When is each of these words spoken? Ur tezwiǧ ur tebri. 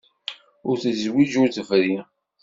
Ur 0.67 0.75
tezwiǧ 0.83 1.33
ur 1.41 1.49
tebri. 1.55 1.95